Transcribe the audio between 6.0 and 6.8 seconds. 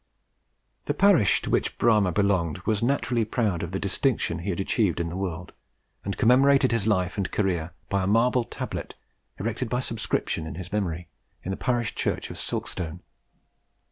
and commemorated